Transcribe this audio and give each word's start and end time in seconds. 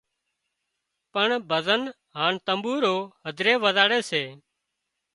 پڻ 1.13 1.27
ڀزن 1.49 1.81
هانَ 2.17 2.33
تمٻورو 2.47 2.95
هڌري 3.25 3.53
وزاڙي 3.63 3.99
سي 4.09 4.23